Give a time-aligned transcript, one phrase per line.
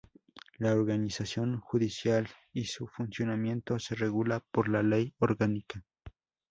[0.57, 5.83] La organización judicial y su funcionamiento se regula por ley orgánica.